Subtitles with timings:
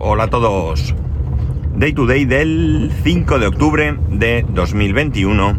[0.00, 0.92] Hola a todos.
[1.76, 5.58] Day to day del 5 de octubre de 2021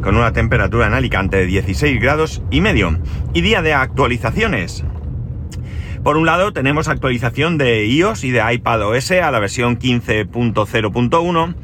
[0.00, 2.96] con una temperatura en Alicante de 16 grados y medio
[3.34, 4.84] y día de actualizaciones.
[6.04, 11.54] Por un lado tenemos actualización de iOS y de iPadOS a la versión 15.0.1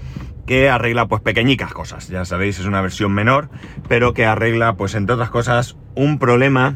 [0.44, 2.08] que arregla pues pequeñicas cosas.
[2.08, 3.48] Ya sabéis, es una versión menor,
[3.88, 6.74] pero que arregla pues entre otras cosas un problema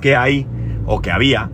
[0.00, 0.46] que hay
[0.86, 1.50] o que había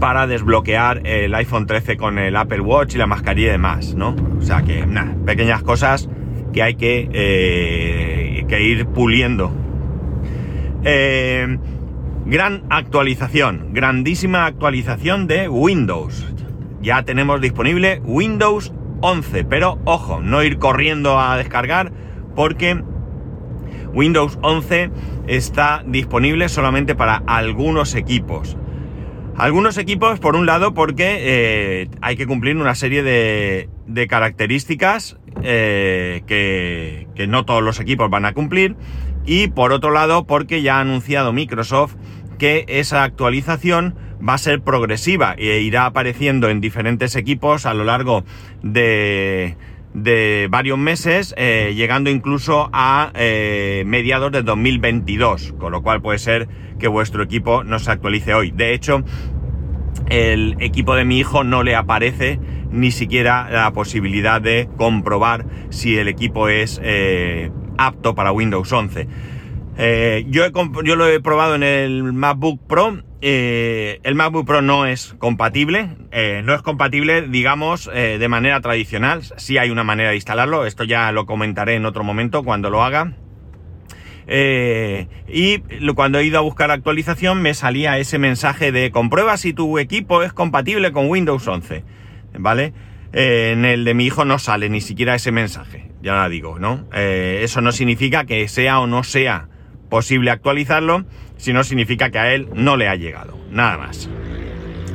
[0.00, 4.16] para desbloquear el iPhone 13 con el Apple Watch y la mascarilla y demás, ¿no?
[4.38, 4.84] O sea que,
[5.26, 6.08] pequeñas cosas
[6.52, 9.52] que hay que, eh, que ir puliendo.
[10.82, 11.58] Eh,
[12.24, 16.26] gran actualización, grandísima actualización de Windows.
[16.80, 18.72] Ya tenemos disponible Windows
[19.02, 21.92] 11, pero ojo, no ir corriendo a descargar
[22.34, 22.82] porque
[23.92, 24.90] Windows 11
[25.26, 28.56] está disponible solamente para algunos equipos.
[29.40, 36.20] Algunos equipos, por un lado, porque eh, hay que cumplir una serie de, características eh,
[36.26, 38.76] que, que, no todos los equipos van a cumplir.
[39.24, 41.94] Y por otro lado, porque ya ha anunciado Microsoft
[42.36, 43.94] que esa actualización
[44.26, 48.24] va a ser progresiva e irá apareciendo en diferentes equipos a lo largo
[48.62, 49.56] de,
[49.94, 53.12] de varios meses, eh, llegando incluso a
[53.84, 58.50] mediados de 2022, con lo cual puede ser que vuestro equipo no se actualice hoy.
[58.50, 59.04] De hecho,
[60.08, 62.38] el equipo de mi hijo no le aparece
[62.70, 69.08] ni siquiera la posibilidad de comprobar si el equipo es eh, apto para Windows 11.
[69.78, 70.44] Eh, yo,
[70.84, 73.02] yo, lo he probado en el MacBook Pro.
[73.22, 75.88] Eh, el MacBook Pro no es compatible.
[76.44, 79.22] no es compatible, digamos, de manera tradicional.
[79.36, 80.66] Sí hay una manera de instalarlo.
[80.66, 83.14] Esto ya lo comentaré en otro momento cuando lo haga.
[84.32, 85.58] Eh, y
[85.94, 90.22] cuando he ido a buscar actualización me salía ese mensaje de comprueba si tu equipo
[90.22, 91.82] es compatible con Windows 11.
[92.38, 92.72] ¿Vale?
[93.12, 96.60] Eh, en el de mi hijo no sale ni siquiera ese mensaje, ya la digo,
[96.60, 96.86] ¿no?
[96.94, 99.48] Eh, eso no significa que sea o no sea
[99.88, 101.04] posible actualizarlo,
[101.40, 104.08] sino significa que a él no le ha llegado, nada más.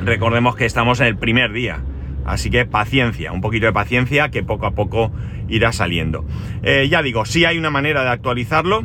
[0.03, 1.83] Recordemos que estamos en el primer día,
[2.25, 5.11] así que paciencia, un poquito de paciencia que poco a poco
[5.49, 6.25] irá saliendo.
[6.89, 8.83] ya digo, si hay una manera de actualizarlo,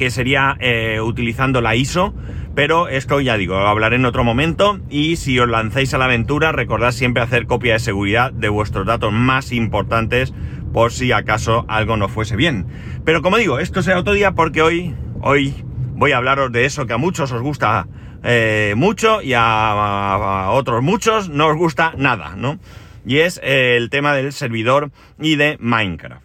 [0.00, 2.14] que sería eh, utilizando la ISO,
[2.54, 6.06] pero esto ya digo, lo hablaré en otro momento y si os lanzáis a la
[6.06, 10.32] aventura recordad siempre hacer copia de seguridad de vuestros datos más importantes
[10.72, 12.66] por si acaso algo no fuese bien.
[13.04, 15.54] Pero como digo, esto será otro día porque hoy, hoy
[16.00, 17.86] voy a hablaros de eso que a muchos os gusta
[18.24, 22.58] eh, mucho y a, otros muchos no os gusta nada, ¿no?
[23.04, 26.24] Y es el tema del servidor y de Minecraft.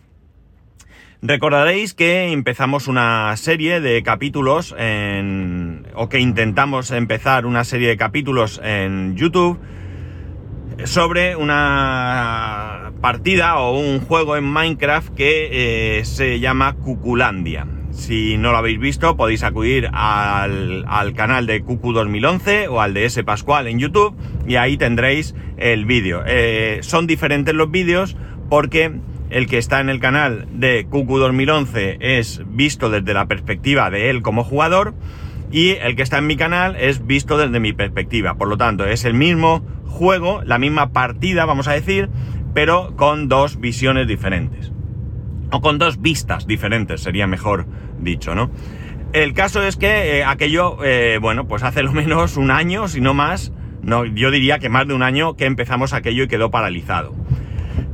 [1.21, 7.97] Recordaréis que empezamos una serie de capítulos en, o que intentamos empezar una serie de
[7.97, 9.59] capítulos en YouTube
[10.85, 17.67] sobre una partida o un juego en Minecraft que eh, se llama Cuculandia.
[17.95, 23.05] Si no lo habéis visto, podéis acudir al, canal de Cucu 2011 o al de
[23.05, 26.21] S Pascual en YouTube y ahí tendréis el vídeo.
[26.27, 28.15] Eh, son diferentes los vídeos
[28.49, 28.91] porque
[29.29, 34.09] el que está en el canal de Cucu 2011 es visto desde la perspectiva de
[34.09, 34.93] él como jugador
[35.51, 38.35] y el que está en mi canal es visto desde mi perspectiva.
[38.35, 42.09] Por lo tanto, es el mismo juego, la misma partida, vamos a decir,
[42.53, 44.74] pero con dos visiones diferentes.
[45.51, 47.65] O con dos vistas diferentes, sería mejor
[47.99, 48.49] dicho, ¿no?
[49.13, 53.01] El caso es que eh, aquello, eh, bueno, pues hace lo menos un año, si
[53.01, 53.51] no más,
[53.81, 57.13] no, yo diría que más de un año que empezamos aquello y quedó paralizado.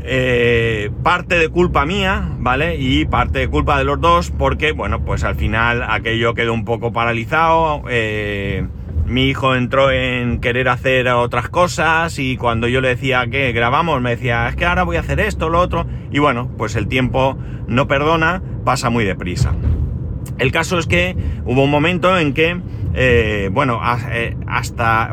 [0.03, 2.78] Eh, parte de culpa mía, ¿vale?
[2.78, 6.66] Y parte de culpa de los dos, porque, bueno, pues al final aquello quedó un
[6.66, 7.84] poco paralizado.
[7.90, 8.66] Eh,
[9.11, 14.01] mi hijo entró en querer hacer otras cosas y cuando yo le decía que grabamos,
[14.01, 15.85] me decía, es que ahora voy a hacer esto, lo otro.
[16.11, 19.53] Y bueno, pues el tiempo no perdona, pasa muy deprisa.
[20.38, 22.59] El caso es que hubo un momento en que,
[22.94, 23.79] eh, bueno,
[24.47, 25.11] hasta,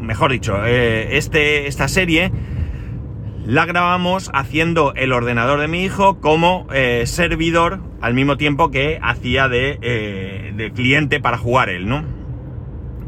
[0.00, 2.32] mejor dicho, este, esta serie
[3.44, 8.98] la grabamos haciendo el ordenador de mi hijo como eh, servidor al mismo tiempo que
[9.02, 12.19] hacía eh, de, cliente para jugar él, ¿no?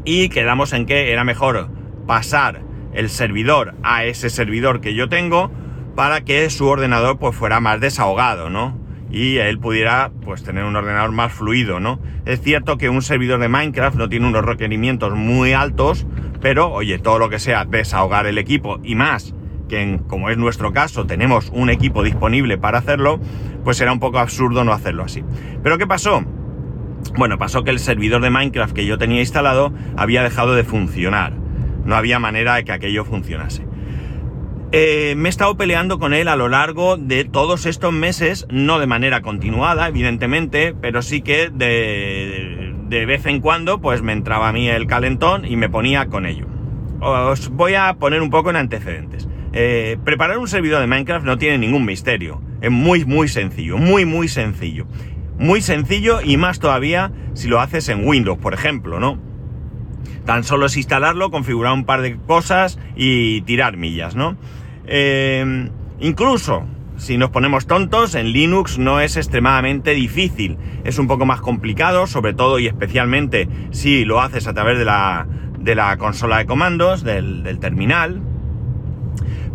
[0.05, 1.69] Y quedamos en que era mejor
[2.05, 2.61] pasar
[2.93, 5.51] el servidor a ese servidor que yo tengo
[5.95, 8.77] para que su ordenador pues fuera más desahogado, ¿no?
[9.11, 11.99] Y él pudiera pues tener un ordenador más fluido, ¿no?
[12.25, 16.07] Es cierto que un servidor de Minecraft no tiene unos requerimientos muy altos,
[16.41, 19.35] pero oye, todo lo que sea desahogar el equipo y más
[19.69, 23.19] que como es nuestro caso tenemos un equipo disponible para hacerlo,
[23.63, 25.23] pues era un poco absurdo no hacerlo así.
[25.61, 26.23] Pero ¿qué pasó?
[27.17, 31.33] Bueno, pasó que el servidor de Minecraft que yo tenía instalado había dejado de funcionar.
[31.85, 33.65] No había manera de que aquello funcionase.
[34.71, 38.79] Eh, me he estado peleando con él a lo largo de todos estos meses, no
[38.79, 44.49] de manera continuada, evidentemente, pero sí que de, de vez en cuando pues me entraba
[44.49, 46.47] a mí el calentón y me ponía con ello.
[47.01, 49.27] Os voy a poner un poco en antecedentes.
[49.51, 52.41] Eh, preparar un servidor de Minecraft no tiene ningún misterio.
[52.61, 54.87] Es muy, muy sencillo, muy, muy sencillo.
[55.37, 59.17] Muy sencillo y más todavía si lo haces en Windows, por ejemplo, ¿no?
[60.25, 64.37] Tan solo es instalarlo, configurar un par de cosas y tirar millas, ¿no?
[64.85, 65.69] Eh,
[65.99, 66.65] incluso
[66.97, 70.57] si nos ponemos tontos, en Linux no es extremadamente difícil.
[70.83, 74.85] Es un poco más complicado, sobre todo y especialmente si lo haces a través de
[74.85, 75.27] la,
[75.59, 78.21] de la consola de comandos, del, del terminal.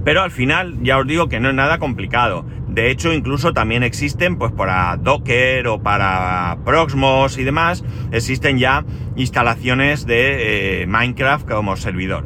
[0.09, 2.47] Pero al final ya os digo que no es nada complicado.
[2.67, 8.87] De hecho, incluso también existen, pues para Docker o para Proxmos y demás, existen ya
[9.17, 12.25] instalaciones de eh, Minecraft como servidor.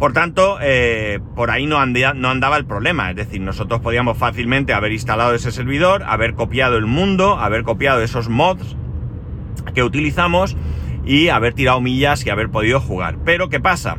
[0.00, 3.10] Por tanto, eh, por ahí no, no andaba el problema.
[3.10, 8.02] Es decir, nosotros podíamos fácilmente haber instalado ese servidor, haber copiado el mundo, haber copiado
[8.02, 8.74] esos mods
[9.72, 10.56] que utilizamos
[11.06, 13.18] y haber tirado millas y haber podido jugar.
[13.24, 13.98] Pero, ¿qué pasa?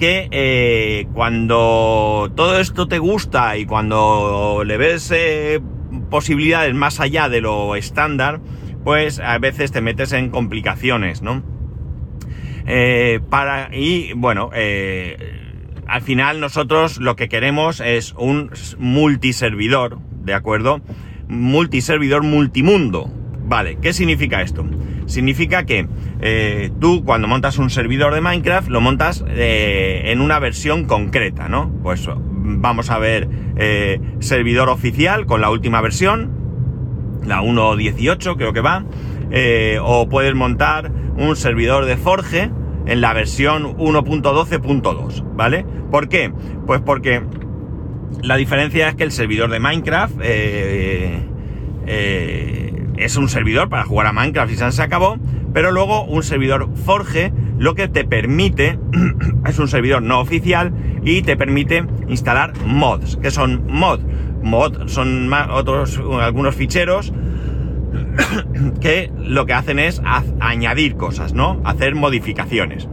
[0.00, 5.60] Que eh, cuando todo esto te gusta y cuando le ves eh,
[6.08, 8.40] posibilidades más allá de lo estándar,
[8.82, 11.42] pues a veces te metes en complicaciones, ¿no?
[12.66, 14.50] Eh, para, y bueno,
[15.86, 20.80] al final nosotros lo que queremos es un multiservidor, ¿de acuerdo?
[21.28, 23.12] Multiservidor multimundo.
[23.44, 24.64] Vale, ¿qué significa esto?
[25.10, 25.88] Significa que
[26.20, 31.48] eh, tú cuando montas un servidor de Minecraft lo montas eh, en una versión concreta,
[31.48, 31.68] ¿no?
[31.82, 36.30] Pues vamos a ver eh, servidor oficial con la última versión,
[37.26, 38.84] la 1.18 creo que va,
[39.82, 42.52] o puedes montar un servidor de Forge
[42.86, 45.66] en la versión 1.12.2, ¿vale?
[45.90, 46.32] ¿Por qué?
[46.66, 47.24] Pues porque
[48.22, 50.20] la diferencia es que el servidor de Minecraft
[53.00, 55.18] es un servidor para jugar a Minecraft y se acabó,
[55.52, 58.78] pero luego un servidor Forge lo que te permite,
[59.46, 63.16] es un servidor no oficial y te permite instalar mods.
[63.16, 64.04] que son mods?
[64.42, 67.12] Mod son otros, algunos ficheros
[68.80, 70.00] que lo que hacen es
[70.40, 71.60] añadir cosas, ¿no?
[71.64, 72.88] Hacer modificaciones.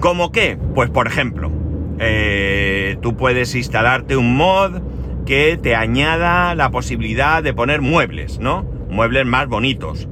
[0.00, 0.58] ¿Cómo qué?
[0.74, 1.52] Pues por ejemplo,
[1.98, 4.82] eh, tú puedes instalarte un mod
[5.24, 8.64] que te añada la posibilidad de poner muebles, ¿no?
[8.90, 10.08] Muebles más bonitos.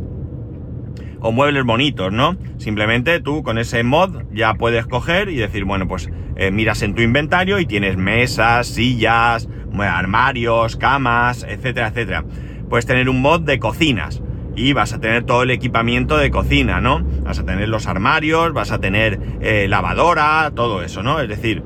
[1.20, 2.37] O muebles bonitos, ¿no?
[2.59, 6.94] Simplemente tú con ese mod ya puedes coger y decir, bueno, pues eh, miras en
[6.94, 9.49] tu inventario y tienes mesas, sillas,
[9.81, 12.25] armarios, camas, etcétera, etcétera.
[12.69, 14.23] Puedes tener un mod de cocinas
[14.55, 17.03] y vas a tener todo el equipamiento de cocina, ¿no?
[17.23, 21.20] Vas a tener los armarios, vas a tener eh, lavadora, todo eso, ¿no?
[21.20, 21.62] Es decir,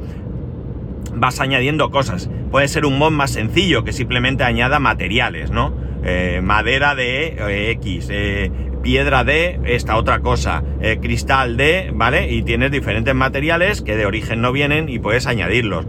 [1.17, 2.31] vas añadiendo cosas.
[2.51, 5.75] Puede ser un mod más sencillo que simplemente añada materiales, ¿no?
[6.05, 8.51] Eh, madera de eh, X, eh,
[8.83, 10.63] piedra de esta otra cosa,
[11.03, 12.33] cristal de, ¿vale?
[12.33, 15.87] Y tienes diferentes materiales que de origen no vienen y puedes añadirlos.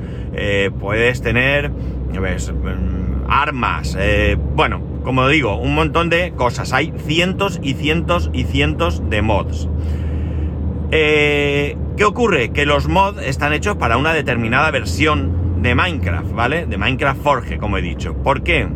[0.79, 1.69] puedes tener.
[1.69, 3.95] Mm, armas,
[4.56, 6.73] bueno, como digo, un montón de cosas.
[6.73, 9.69] Hay cientos y cientos y cientos de mods.
[11.97, 12.51] ¿Qué ocurre?
[12.51, 16.68] Que los mods están hechos para una determinada versión de Minecraft, ¿vale?
[16.68, 18.13] De Minecraft Forge, como he dicho.
[18.13, 18.68] ¿Por qué?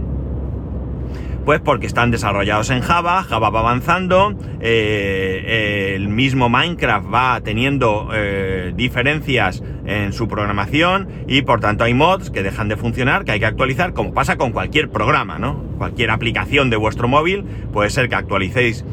[1.45, 8.09] Pues porque están desarrollados en Java, Java va avanzando, eh, el mismo Minecraft va teniendo
[8.11, 13.33] eh, diferencias en su programación y por tanto hay mods que dejan de funcionar, que
[13.33, 15.63] hay que actualizar, como pasa con cualquier programa, ¿no?
[15.77, 18.85] Cualquier aplicación de vuestro móvil, puede ser que actualicéis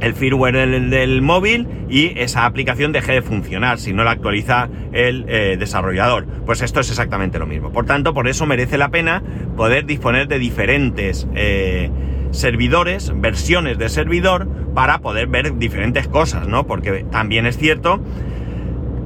[0.00, 5.24] el firmware del, móvil y esa aplicación deje de funcionar si no la actualiza el
[5.28, 6.26] eh, desarrollador.
[6.44, 7.72] Pues esto es exactamente lo mismo.
[7.72, 9.22] Por tanto, por eso merece la pena
[9.56, 11.90] poder disponer de diferentes eh,
[12.30, 16.66] servidores, versiones de servidor, para poder ver diferentes cosas, ¿no?
[16.66, 18.00] Porque también es cierto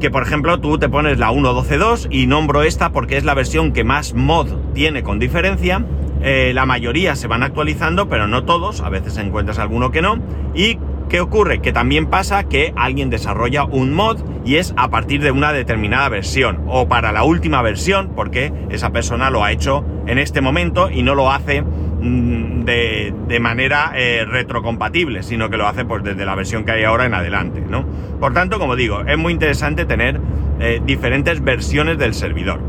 [0.00, 3.72] que, por ejemplo, tú te pones la 1.12.2 y nombro esta porque es la versión
[3.72, 5.84] que más mod tiene con diferencia
[6.22, 10.18] eh, la mayoría se van actualizando, pero no todos, a veces encuentras alguno que no.
[10.54, 11.60] ¿Y qué ocurre?
[11.60, 16.08] Que también pasa que alguien desarrolla un mod y es a partir de una determinada
[16.08, 20.90] versión o para la última versión, porque esa persona lo ha hecho en este momento
[20.90, 26.24] y no lo hace mm, de, manera eh, retrocompatible, sino que lo hace pues desde
[26.26, 27.86] la versión que hay ahora en adelante, ¿no?
[28.20, 30.20] Por tanto, como digo, es muy interesante tener
[30.60, 32.60] eh, diferentes versiones del servidor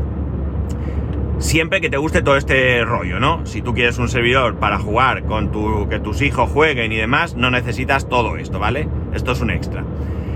[1.42, 3.44] siempre que te guste todo este rollo, ¿no?
[3.44, 7.36] Si tú quieres un servidor para jugar con tu, que tus hijos jueguen y demás,
[7.36, 8.88] no necesitas todo esto, ¿vale?
[9.12, 9.84] Esto es un extra.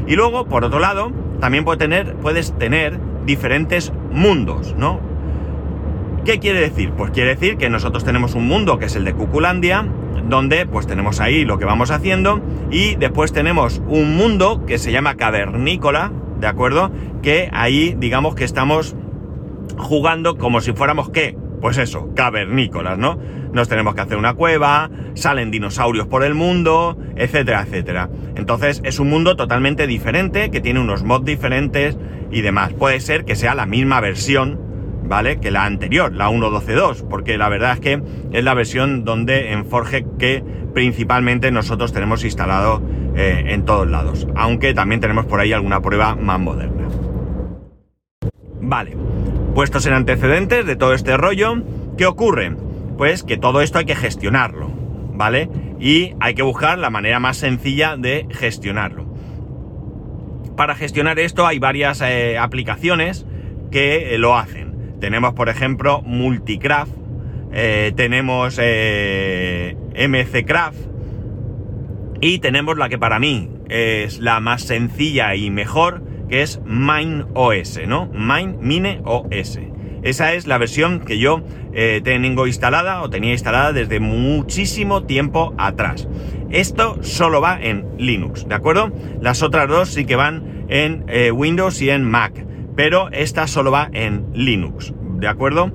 [0.07, 5.01] Y luego, por otro lado, también puedes tener, puedes tener diferentes mundos, ¿no?
[6.25, 6.91] ¿Qué quiere decir?
[6.91, 9.87] Pues quiere decir que nosotros tenemos un mundo que es el de Cuculandia,
[10.29, 14.91] donde pues tenemos ahí lo que vamos haciendo y después tenemos un mundo que se
[14.91, 16.11] llama cavernícola,
[16.41, 16.91] ¿de acuerdo?
[17.23, 18.97] Que ahí digamos que estamos
[19.79, 21.37] jugando como si fuéramos qué?
[21.61, 23.19] Pues eso, cavernícolas, ¿no?
[23.53, 28.11] Nos tenemos que hacer una cueva, salen dinosaurios por el mundo, etcétera, etcétera.
[28.37, 31.97] Entonces es un mundo totalmente diferente, que tiene unos mods diferentes
[32.31, 32.73] y demás.
[32.75, 34.61] Puede ser que sea la misma versión,
[35.09, 35.41] ¿vale?
[35.41, 39.65] Que la anterior, la 1.12.2, porque la verdad es que es la versión donde en
[39.65, 40.45] Forge que
[40.75, 42.83] principalmente nosotros tenemos instalado
[43.15, 46.89] eh, en todos lados, aunque también tenemos por ahí alguna prueba más moderna.
[48.61, 48.97] Vale,
[49.57, 51.63] puestos en antecedentes de todo este rollo,
[51.97, 52.55] ¿qué ocurre?
[52.99, 54.71] Pues que todo esto hay que gestionarlo,
[55.15, 55.49] ¿vale?
[55.81, 59.07] Y hay que buscar la manera más sencilla de gestionarlo.
[60.59, 63.25] Para gestionar esto hay varias eh, aplicaciones
[63.71, 64.99] que eh, lo hacen.
[65.01, 66.93] Tenemos, por ejemplo, Multicraft,
[67.55, 70.81] eh, tenemos eh, MCCraft
[72.21, 77.81] y tenemos la que para mí es la más sencilla y mejor, que es MineOS,
[77.87, 78.07] ¿no?
[78.13, 79.59] Mine, Mine OS.
[80.03, 81.43] Esa es la versión que yo
[81.73, 86.09] eh, tengo instalada o tenía instalada desde muchísimo tiempo atrás.
[86.51, 88.93] Esto solo va en Linux, ¿de acuerdo?
[89.21, 91.05] Las otras dos sí que van en
[91.35, 95.73] Windows y en Mac pero esta solo va en Linux, ¿de acuerdo?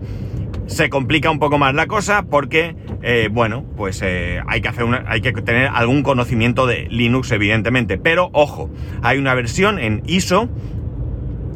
[0.67, 4.86] Se complica un poco más la cosa porque, eh, bueno, pues eh, hay, que hacer
[5.08, 7.98] hay que tener algún conocimiento de Linux, evidentemente.
[7.98, 8.70] Pero, ojo,
[9.01, 10.50] hay una versión en ISO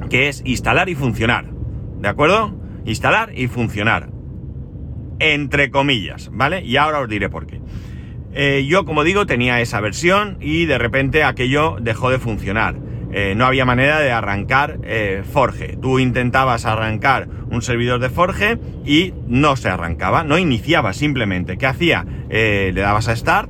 [0.09, 1.45] que es instalar y funcionar,
[1.99, 2.55] ¿de acuerdo?
[2.85, 4.09] Instalar y funcionar.
[5.19, 6.63] Entre comillas, ¿vale?
[6.63, 7.61] Y ahora os diré por qué.
[8.33, 12.75] Eh, yo, como digo, tenía esa versión y de repente aquello dejó de funcionar.
[13.11, 15.77] Eh, no había manera de arrancar eh, Forge.
[15.81, 21.57] Tú intentabas arrancar un servidor de Forge y no se arrancaba, no iniciaba simplemente.
[21.57, 22.05] ¿Qué hacía?
[22.29, 23.49] Eh, le dabas a Start,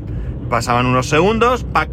[0.50, 1.90] pasaban unos segundos, ¡pac!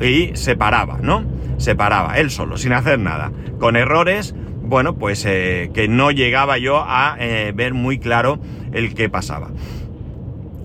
[0.00, 1.24] y se paraba, ¿no?
[1.58, 3.32] Se paraba, él solo, sin hacer nada.
[3.58, 7.16] Con errores, bueno, pues que no llegaba yo a
[7.54, 8.38] ver muy claro
[8.72, 9.50] el que pasaba.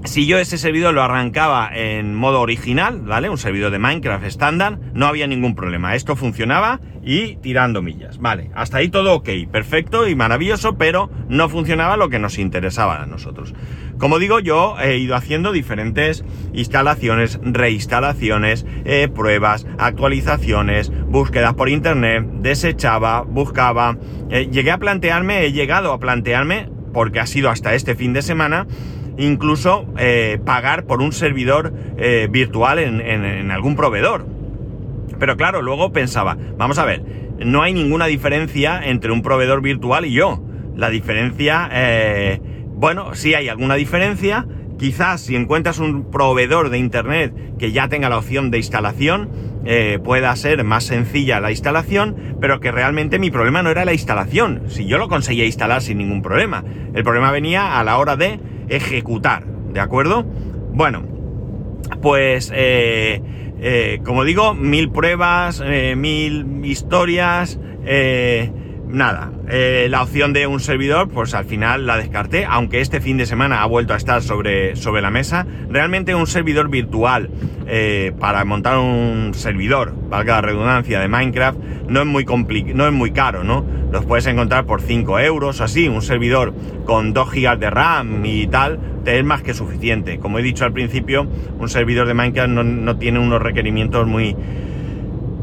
[0.06, 3.28] Si yo ese servidor lo arrancaba en modo original, ¿vale?
[3.28, 5.96] Un servidor de Minecraft estándar, no había ningún problema.
[5.96, 8.20] Esto funcionaba y tirando millas.
[8.20, 13.02] Vale, hasta ahí todo ok, perfecto y maravilloso, pero no funcionaba lo que nos interesaba
[13.02, 13.56] a nosotros.
[13.98, 22.26] Como digo, yo he ido haciendo diferentes instalaciones, reinstalaciones, eh, pruebas, actualizaciones, búsquedas por internet,
[22.42, 23.98] desechaba, buscaba.
[24.30, 28.22] Eh, llegué a plantearme, he llegado a plantearme, porque ha sido hasta este fin de
[28.22, 28.68] semana,
[29.18, 34.26] incluso eh, pagar por un servidor eh, virtual en, algún proveedor.
[35.20, 37.04] Pero claro, luego pensaba, vamos a ver,
[37.40, 40.42] no hay ninguna diferencia entre un proveedor virtual y yo.
[40.76, 42.42] La diferencia, eh,
[42.76, 44.46] bueno, sí hay alguna diferencia.
[44.78, 49.30] Quizás si encuentras un proveedor de internet que ya tenga la opción de instalación,
[50.04, 54.64] pueda ser más sencilla la instalación, pero que realmente mi problema no era la instalación.
[54.68, 56.64] Si yo lo conseguía instalar sin ningún problema.
[56.94, 60.24] El problema venía a la hora de ejecutar, ¿de acuerdo?
[60.24, 61.04] Bueno,
[62.02, 63.22] pues eh,
[63.60, 67.60] eh, como digo, mil pruebas, eh, mil historias,
[68.96, 73.26] nada, la opción de un servidor, pues al final la descarté, aunque este fin de
[73.26, 75.46] semana ha vuelto a estar sobre, sobre la mesa.
[75.70, 77.30] Realmente un servidor virtual
[78.20, 81.58] para montar un servidor, valga la redundancia, de Minecraft,
[81.90, 82.26] no es muy
[82.74, 83.66] no es muy caro, ¿no?
[83.92, 86.54] Los puedes encontrar por 5 euros, así, un servidor
[86.86, 90.20] con 2 GB de RAM y tal, te es más que suficiente.
[90.20, 91.28] Como he dicho al principio,
[91.60, 94.36] un servidor de Minecraft no, tiene unos requerimientos muy,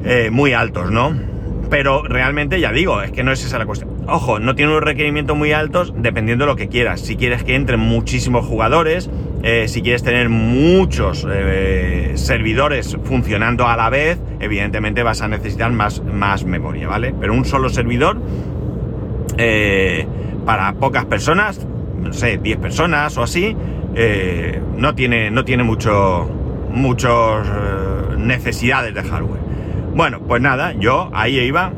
[0.05, 1.32] eh, muy altos, ¿no?
[1.73, 3.89] Pero realmente, ya digo, es que no es esa la cuestión.
[4.07, 7.01] Ojo, no tiene unos requerimientos muy altos dependiendo de lo que quieras.
[7.01, 9.09] Si quieres que entren muchísimos jugadores,
[9.43, 15.73] eh, si quieres tener muchos eh, servidores funcionando a la vez, evidentemente vas a necesitar
[15.73, 17.15] más, más memoria, ¿vale?
[17.19, 18.21] Pero un solo servidor
[19.39, 20.07] eh,
[20.45, 21.67] para pocas personas,
[21.99, 23.57] no sé, 10 personas o así,
[24.77, 26.29] no tiene, no tiene mucho,
[26.71, 27.47] muchos
[28.19, 29.42] necesidades de hardware.
[29.95, 31.73] Bueno, pues nada, yo ahí iba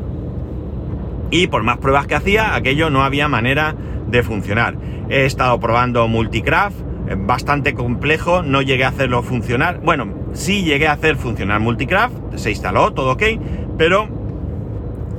[1.31, 3.75] y por más pruebas que hacía, aquello no había manera
[4.07, 4.75] de funcionar.
[5.09, 6.77] He estado probando Multicraft,
[7.17, 9.81] bastante complejo, no llegué a hacerlo funcionar.
[9.81, 13.23] Bueno, sí llegué a hacer funcionar Multicraft, se instaló, todo ok,
[13.77, 14.07] pero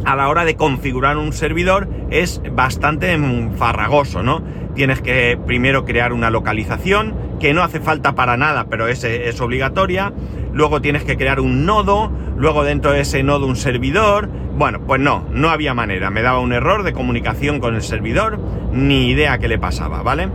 [0.05, 3.19] a la hora de configurar un servidor es bastante
[3.57, 4.43] farragoso, ¿no?
[4.75, 9.41] Tienes que primero crear una localización, que no hace falta para nada, pero es, es
[9.41, 10.13] obligatoria.
[10.57, 14.29] Luego tienes que crear un nodo, luego dentro de ese nodo un servidor.
[14.57, 16.11] Bueno, pues no, no había manera.
[16.11, 18.39] Me daba un error de comunicación con el servidor,
[18.73, 20.31] ni idea qué le pasaba, ¿vale?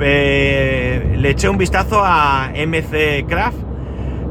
[0.00, 3.66] Eh, le eché un vistazo a MC Craft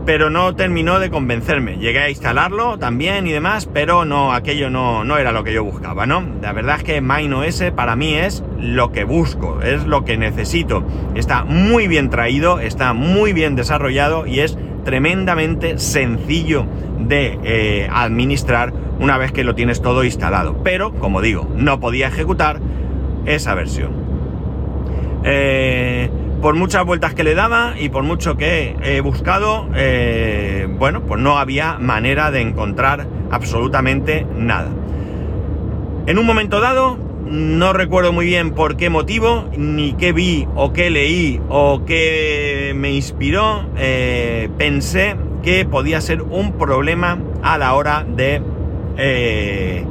[0.06, 1.78] pero no terminó de convencerme.
[1.78, 5.64] Llegué a instalarlo también y demás, pero no, aquello no, no era lo que yo
[5.64, 6.24] buscaba, ¿no?
[6.42, 10.86] La verdad es que MineOS para mí es lo que busco, es lo que necesito.
[11.16, 16.66] Está muy bien traído, está muy bien desarrollado y es tremendamente sencillo
[17.00, 20.64] de eh, administrar una vez que lo tienes todo instalado.
[20.64, 22.62] Pero, como digo, no podía ejecutar
[23.26, 23.92] esa versión.
[25.24, 26.10] Eh,
[26.42, 31.20] por muchas vueltas que le daba y por mucho que he buscado, eh, bueno, pues
[31.20, 34.70] no había manera de encontrar absolutamente nada.
[36.06, 40.74] En un momento dado, no recuerdo muy bien por qué motivo, ni qué vi o
[40.74, 47.74] qué leí o qué me inspiró, eh, pensé que podía ser un problema a la
[47.74, 48.42] hora de,
[48.98, 49.86] eh,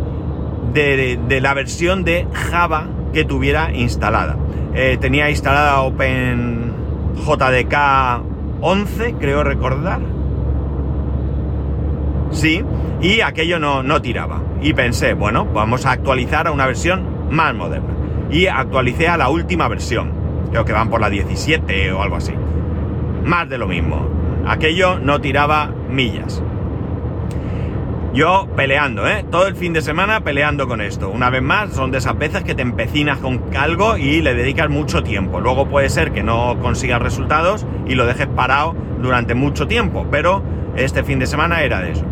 [0.73, 4.37] de la versión de Java que tuviera instalada.
[4.75, 7.75] Eh, tenía instalada OpenJDK
[8.61, 10.01] 11, creo recordar.
[12.33, 12.63] Sí,
[13.01, 14.43] y aquello no, no tiraba.
[14.61, 17.89] Y pensé, bueno, vamos a actualizar a una versión más moderna.
[18.31, 20.13] Y actualicé a la última versión.
[20.51, 22.33] Creo que van por la 17 o algo así.
[23.25, 24.09] Más de lo mismo.
[24.47, 26.43] Aquello no tiraba millas.
[28.15, 29.25] Yo peleando, ¿eh?
[29.29, 31.11] Todo el fin de semana peleando con esto.
[31.11, 34.71] Una vez más, son de esas veces que te empecinas con algo y le dedicas
[34.71, 35.41] mucho tiempo.
[35.41, 40.45] Luego puede ser que no consigas resultados y lo dejes parado durante mucho tiempo, pero
[40.77, 42.05] este fin de semana era de eso.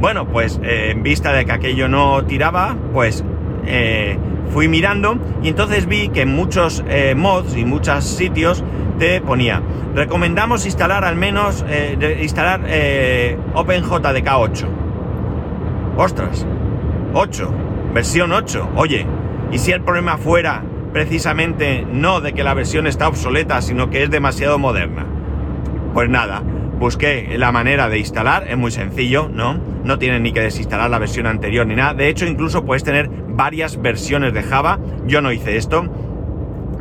[0.00, 3.22] Bueno, pues eh, en vista de que aquello no tiraba, pues
[3.66, 4.16] eh,
[4.52, 8.64] fui mirando y entonces vi que en muchos eh, mods y muchos sitios
[8.98, 9.62] te ponía,
[9.94, 11.64] recomendamos instalar al menos,
[12.20, 12.60] instalar
[13.54, 14.68] OpenJDK 8
[15.96, 16.46] Ostras,
[17.12, 17.50] 8,
[17.92, 18.70] versión 8.
[18.74, 19.06] Oye,
[19.52, 20.62] ¿y si el problema fuera
[20.94, 25.04] precisamente no de que la versión está obsoleta, sino que es demasiado moderna?
[25.92, 26.42] Pues nada,
[26.80, 29.60] busqué la manera de instalar, es muy sencillo, ¿no?
[29.84, 31.92] No tienes ni que desinstalar la versión anterior ni nada.
[31.94, 34.80] De hecho, incluso puedes tener varias versiones de Java.
[35.06, 35.84] Yo no hice esto.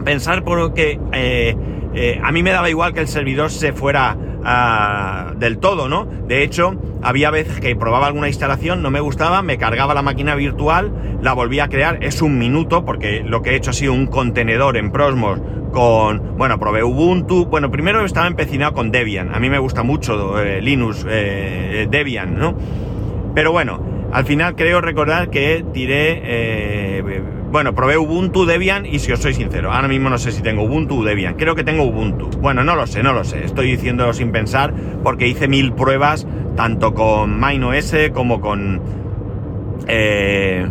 [0.05, 1.55] Pensar por que eh,
[1.93, 6.05] eh, a mí me daba igual que el servidor se fuera ah, del todo, ¿no?
[6.27, 10.35] De hecho, había veces que probaba alguna instalación, no me gustaba, me cargaba la máquina
[10.35, 13.93] virtual, la volvía a crear, es un minuto, porque lo que he hecho ha sido
[13.93, 15.39] un contenedor en Prosmos
[15.71, 20.41] con, bueno, probé Ubuntu, bueno, primero estaba empecinado con Debian, a mí me gusta mucho
[20.41, 22.57] eh, Linux, eh, Debian, ¿no?
[23.35, 23.79] Pero bueno,
[24.11, 29.33] al final creo recordar que tiré, eh, bueno, probé Ubuntu, Debian y si os soy
[29.33, 32.29] sincero, ahora mismo no sé si tengo Ubuntu o Debian, creo que tengo Ubuntu.
[32.39, 36.27] Bueno, no lo sé, no lo sé, estoy diciendo sin pensar porque hice mil pruebas
[36.55, 38.81] tanto con MineOS como con
[39.87, 40.67] eh,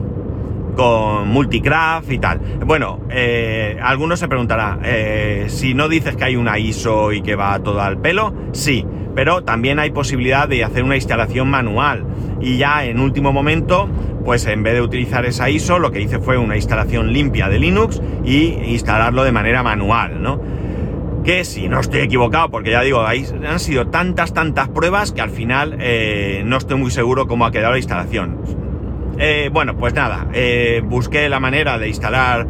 [0.79, 2.39] con Multicraft y tal.
[2.65, 7.35] Bueno, eh, algunos se preguntará, eh, si no dices que hay una ISO y que
[7.35, 12.05] va todo al pelo, sí, pero también hay posibilidad de hacer una instalación manual.
[12.41, 13.89] Y ya en último momento,
[14.25, 17.59] pues en vez de utilizar esa ISO, lo que hice fue una instalación limpia de
[17.59, 20.41] Linux y instalarlo de manera manual, ¿no?
[21.25, 25.31] que si no estoy equivocado, porque ya digo, han sido tantas, tantas pruebas que al
[25.31, 28.68] final eh, no estoy muy seguro cómo ha quedado la instalación.
[29.19, 32.47] Eh, bueno, pues nada, eh, busqué la manera de instalar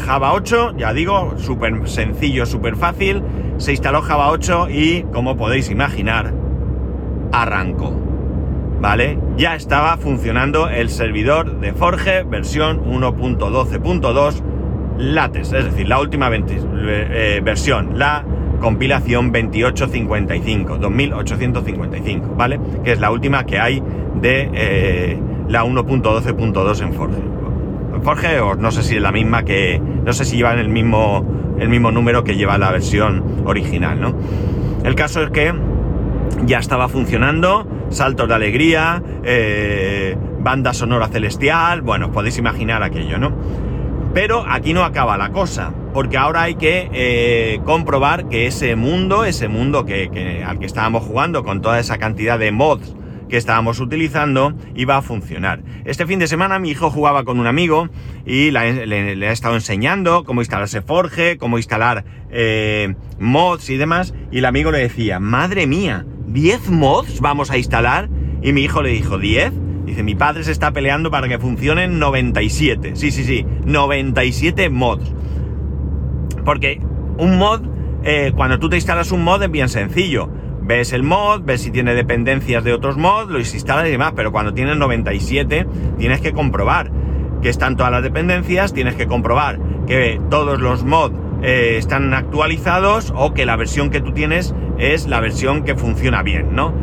[0.00, 3.22] Java 8, ya digo, súper sencillo, súper fácil.
[3.58, 6.32] Se instaló Java 8 y, como podéis imaginar,
[7.32, 7.94] arrancó.
[8.80, 9.18] ¿Vale?
[9.36, 14.42] Ya estaba funcionando el servidor de Forge versión 1.12.2
[14.98, 18.24] Lates, es decir, la última eh, versión, la
[18.60, 22.60] compilación 2855, 2855, ¿vale?
[22.82, 23.80] Que es la última que hay
[24.20, 27.22] de eh, la 1.12.2 en Forge.
[28.02, 29.80] Forge, no sé si es la misma que.
[29.80, 31.26] No sé si llevan el mismo,
[31.58, 34.14] el mismo número que lleva la versión original, ¿no?
[34.84, 35.52] El caso es que
[36.44, 43.32] ya estaba funcionando, saltos de alegría, eh, banda sonora celestial, bueno, podéis imaginar aquello, ¿no?
[44.14, 49.24] Pero aquí no acaba la cosa, porque ahora hay que eh, comprobar que ese mundo,
[49.24, 52.94] ese mundo que, al que estábamos jugando con toda esa cantidad de mods
[53.28, 55.62] que estábamos utilizando, iba a funcionar.
[55.84, 57.88] Este fin de semana mi hijo jugaba con un amigo
[58.26, 64.38] y le, ha estado enseñando cómo instalarse Forge, cómo instalar eh, mods y demás, y
[64.38, 68.08] el amigo le decía, madre mía, ¿10 mods vamos a instalar?
[68.42, 69.52] Y mi hijo le dijo, ¿10?
[69.84, 72.94] Dice, mi padre se está peleando para que funcionen 97.
[72.94, 75.14] Sí, sí, sí, 97 mods.
[76.44, 76.80] Porque
[77.16, 77.62] un mod,
[78.04, 80.30] eh, cuando tú te instalas un mod es bien sencillo.
[80.68, 84.30] Ves el mod, ves si tiene dependencias de otros mods, lo instalas y demás, pero
[84.30, 86.90] cuando tienes 97 tienes que comprobar
[87.40, 93.14] que están todas las dependencias, tienes que comprobar que todos los mods eh, están actualizados
[93.16, 96.74] o que la versión que tú tienes es la versión que funciona bien, ¿no?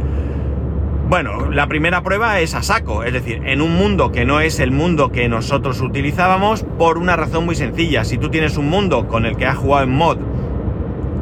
[1.08, 4.60] Bueno, la primera prueba es a saco, es decir, en un mundo que no es
[4.60, 8.04] el mundo que nosotros utilizábamos por una razón muy sencilla.
[8.04, 10.18] Si tú tienes un mundo con el que has jugado en mod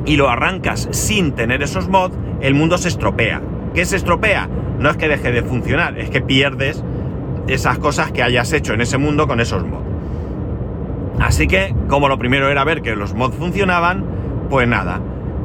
[0.05, 3.41] y lo arrancas sin tener esos mods, el mundo se estropea.
[3.73, 4.49] ¿Qué se estropea?
[4.77, 6.83] No es que deje de funcionar, es que pierdes
[7.47, 9.85] esas cosas que hayas hecho en ese mundo con esos mods.
[11.19, 14.03] Así que, como lo primero era ver que los mods funcionaban,
[14.49, 14.99] pues nada,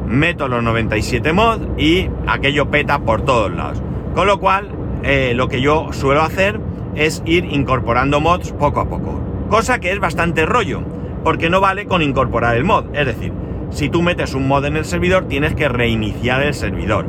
[0.09, 3.81] meto los 97 mods y aquello peta por todos lados.
[4.15, 4.69] Con lo cual,
[5.05, 6.59] eh, lo que yo suelo hacer
[6.97, 9.21] es ir incorporando mods poco a poco.
[9.49, 10.83] Cosa que es bastante rollo,
[11.23, 12.87] porque no vale con incorporar el mod.
[12.93, 13.33] Es decir,
[13.71, 17.07] si tú metes un mod en el servidor, tienes que reiniciar el servidor.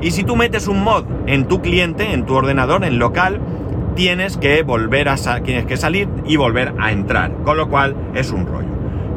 [0.00, 3.40] Y si tú metes un mod en tu cliente, en tu ordenador, en local,
[3.94, 7.32] tienes que volver a tienes que salir y volver a entrar.
[7.44, 8.68] Con lo cual es un rollo.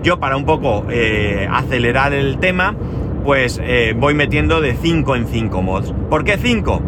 [0.04, 2.76] Yo para un poco eh, acelerar el tema,
[3.24, 5.94] pues eh, voy metiendo de 5 en 5 mods.
[6.10, 6.82] ¿Por qué 5?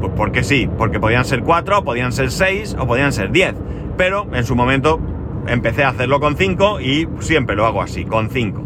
[0.00, 3.54] Pues porque sí, porque podían ser 4, podían ser 6 o podían ser 10.
[3.98, 4.98] Pero en su momento
[5.46, 8.62] empecé a hacerlo con 5 y siempre lo hago así, con 5.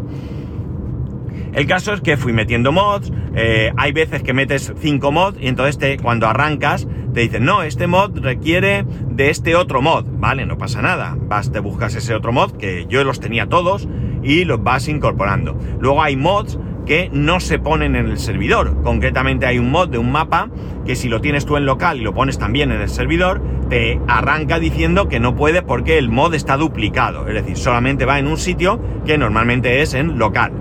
[1.53, 5.47] El caso es que fui metiendo mods, eh, hay veces que metes 5 mods y
[5.47, 10.05] entonces te, cuando arrancas te dicen, no, este mod requiere de este otro mod.
[10.07, 11.17] Vale, no pasa nada.
[11.19, 13.87] Vas, te buscas ese otro mod, que yo los tenía todos,
[14.23, 15.57] y los vas incorporando.
[15.79, 18.81] Luego hay mods que no se ponen en el servidor.
[18.81, 20.49] Concretamente hay un mod de un mapa
[20.85, 23.99] que si lo tienes tú en local y lo pones también en el servidor, te
[24.07, 27.27] arranca diciendo que no puede porque el mod está duplicado.
[27.27, 30.60] Es decir, solamente va en un sitio que normalmente es en local.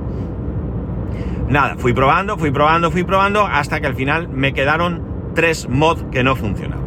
[1.50, 6.04] Nada, fui probando, fui probando, fui probando, hasta que al final me quedaron tres mods
[6.12, 6.84] que no funcionaban.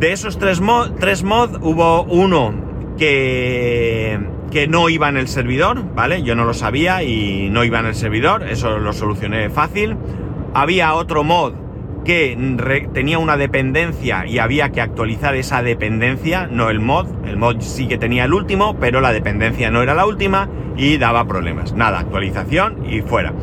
[0.00, 2.54] De esos tres mods, tres mod, hubo uno
[2.96, 4.18] que
[4.50, 6.22] que no iba en el servidor, ¿vale?
[6.22, 9.96] Yo no lo sabía y no iba en el servidor, eso lo solucioné fácil.
[10.54, 11.52] Había otro mod
[12.06, 17.08] que tenía una dependencia y había que actualizar esa dependencia, no el mod.
[17.26, 20.98] El mod sí que tenía el último, pero la dependencia no era la última y
[20.98, 21.72] daba problemas.
[21.72, 23.34] Nada, actualización y fuera.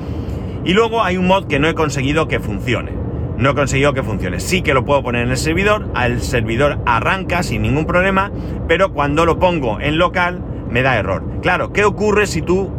[0.63, 2.93] Y luego hay un mod que no he conseguido que funcione.
[3.37, 4.39] No he conseguido que funcione.
[4.39, 8.31] Sí que lo puedo poner en el servidor, el servidor arranca sin ningún problema,
[8.69, 11.23] pero cuando lo pongo en local me da error.
[11.41, 12.71] Claro, ¿qué ocurre si tú,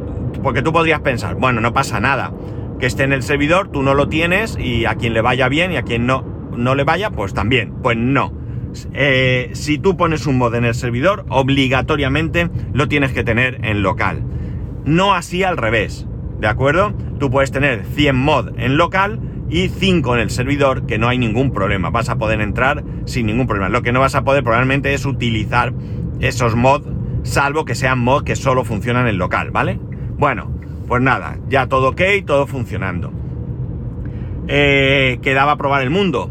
[0.42, 2.32] porque tú podrías pensar, bueno, no pasa nada,
[2.84, 5.72] que esté en el servidor, tú no lo tienes y a quien le vaya bien
[5.72, 6.22] y a quien no,
[6.54, 7.72] no le vaya, pues también.
[7.82, 8.30] Pues no.
[8.92, 13.82] Eh, si tú pones un mod en el servidor, obligatoriamente lo tienes que tener en
[13.82, 14.22] local.
[14.84, 16.06] No así al revés,
[16.40, 16.92] ¿de acuerdo?
[17.18, 19.18] Tú puedes tener 100 mod en local
[19.48, 21.88] y 5 en el servidor, que no hay ningún problema.
[21.88, 23.70] Vas a poder entrar sin ningún problema.
[23.70, 25.72] Lo que no vas a poder probablemente es utilizar
[26.20, 26.86] esos mods
[27.22, 29.80] salvo que sean mods que solo funcionan en local, ¿vale?
[30.18, 30.52] Bueno,
[30.86, 33.12] pues nada, ya todo ok, todo funcionando.
[34.48, 36.30] Eh, quedaba probar el mundo.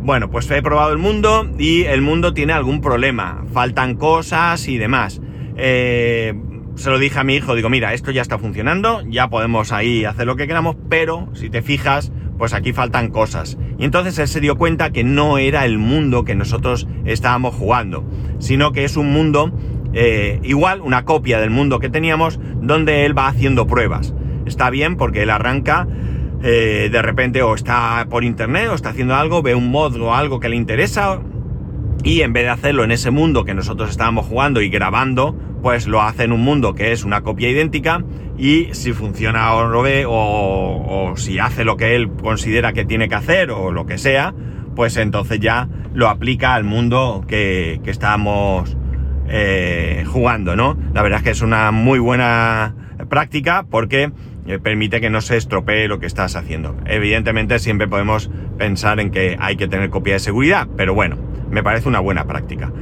[0.00, 3.44] Bueno, pues he probado el mundo y el mundo tiene algún problema.
[3.52, 5.20] Faltan cosas y demás.
[5.56, 6.34] Eh,
[6.76, 10.04] se lo dije a mi hijo, digo, mira, esto ya está funcionando, ya podemos ahí
[10.04, 13.58] hacer lo que queramos, pero si te fijas, pues aquí faltan cosas.
[13.78, 18.04] Y entonces él se dio cuenta que no era el mundo que nosotros estábamos jugando,
[18.38, 19.52] sino que es un mundo
[19.92, 24.14] eh, igual una copia del mundo que teníamos donde él va haciendo pruebas.
[24.46, 25.86] Está bien porque él arranca
[26.42, 30.14] eh, de repente o está por internet o está haciendo algo, ve un mod o
[30.14, 31.20] algo que le interesa
[32.04, 35.88] y en vez de hacerlo en ese mundo que nosotros estábamos jugando y grabando, pues
[35.88, 38.04] lo hace en un mundo que es una copia idéntica
[38.36, 43.08] y si funciona o lo ve o, si hace lo que él considera que tiene
[43.08, 44.32] que hacer o lo que sea,
[44.76, 48.76] pues entonces ya lo aplica al mundo que, que estamos
[49.28, 50.76] eh, jugando, ¿no?
[50.94, 52.74] La verdad es que es una muy buena
[53.08, 54.10] práctica porque
[54.46, 56.76] eh, permite que no se estropee lo que estás haciendo.
[56.86, 61.16] Evidentemente siempre podemos pensar en que hay que tener copia de seguridad, pero bueno,
[61.50, 62.72] me parece una buena práctica.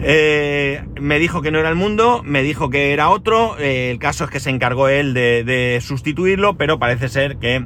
[0.00, 4.24] Eh, me dijo que no era el mundo, me dijo que era otro, el caso
[4.24, 7.64] es que se encargó él de sustituirlo, pero parece ser que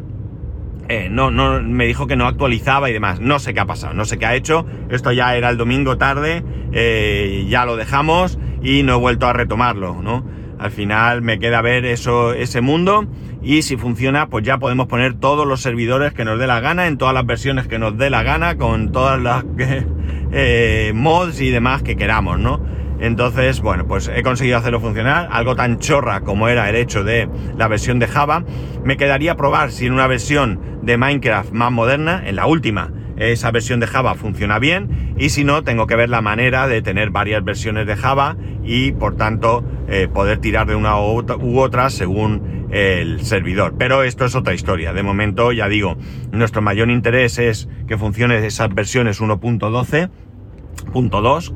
[0.88, 3.20] eh, no, no, me dijo que no actualizaba y demás.
[3.20, 4.66] No sé qué ha pasado, no sé qué ha hecho.
[4.90, 9.32] Esto ya era el domingo tarde, eh, ya lo dejamos y no he vuelto a
[9.32, 10.24] retomarlo, ¿no?
[10.58, 13.06] Al final me queda ver eso, ese mundo
[13.42, 16.86] y si funciona, pues ya podemos poner todos los servidores que nos dé la gana,
[16.86, 19.44] en todas las versiones que nos dé la gana, con todas las
[20.32, 22.60] eh, mods y demás que queramos, ¿no?
[23.00, 25.28] Entonces, bueno, pues he conseguido hacerlo funcionar.
[25.30, 28.44] Algo tan chorra como era el hecho de la versión de Java.
[28.84, 33.50] Me quedaría probar si en una versión de Minecraft más moderna, en la última, esa
[33.50, 35.14] versión de Java funciona bien.
[35.18, 38.92] Y si no, tengo que ver la manera de tener varias versiones de Java y
[38.92, 43.74] por tanto eh, poder tirar de una u otra según el servidor.
[43.78, 44.92] Pero esto es otra historia.
[44.92, 45.96] De momento, ya digo,
[46.32, 51.52] nuestro mayor interés es que funcione esas versiones 1.12.2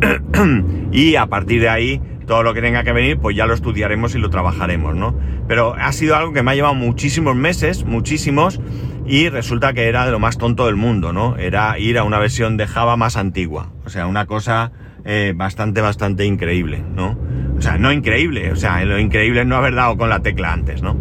[0.92, 4.14] y a partir de ahí todo lo que tenga que venir pues ya lo estudiaremos
[4.14, 5.18] y lo trabajaremos, ¿no?
[5.48, 8.60] Pero ha sido algo que me ha llevado muchísimos meses, muchísimos,
[9.04, 11.36] y resulta que era de lo más tonto del mundo, ¿no?
[11.36, 13.72] Era ir a una versión de Java más antigua.
[13.84, 14.70] O sea, una cosa
[15.04, 17.18] eh, bastante, bastante increíble, ¿no?
[17.60, 20.50] O sea, no increíble, o sea, lo increíble es no haber dado con la tecla
[20.50, 20.96] antes, ¿no?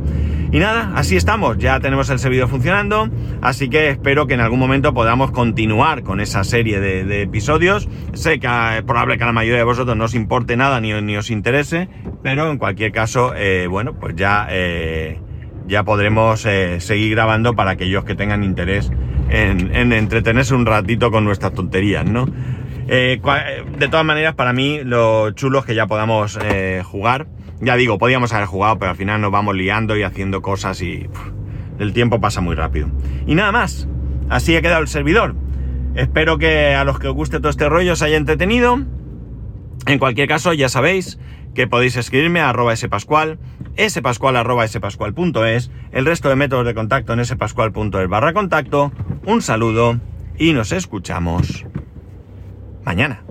[0.52, 3.10] Y nada, así estamos, ya tenemos el servidor funcionando,
[3.42, 7.88] así que espero que en algún momento podamos continuar con esa serie de, episodios.
[8.12, 10.92] Sé que es probable que a la mayoría de vosotros no os importe nada ni,
[11.02, 11.88] ni os interese,
[12.24, 15.22] pero en cualquier caso, eh, bueno, pues ya, eh,
[15.66, 18.92] ya podremos eh, seguir grabando para aquellos que tengan interés
[19.30, 22.28] en, en entretenerse un ratito con nuestras tonterías, ¿no?
[22.90, 26.38] De todas maneras, para mí lo chulo es que ya podamos
[26.84, 27.28] jugar
[27.62, 31.08] ya digo, podíamos haber jugado, pero al final nos vamos liando y haciendo cosas y
[31.78, 32.90] el tiempo pasa muy rápido.
[33.28, 33.88] Y nada más,
[34.30, 35.36] así ha quedado el servidor.
[35.96, 38.80] Espero que a los que os guste todo este rollo os haya entretenido.
[39.88, 41.20] En cualquier caso, ya sabéis
[41.54, 43.40] que podéis escribirme a arroba spascual
[44.36, 48.94] arroba spascual.es, el resto de métodos de contacto en spascual.es barra contacto.
[49.26, 50.00] Un saludo
[50.38, 51.66] y nos escuchamos
[52.90, 53.22] mañana.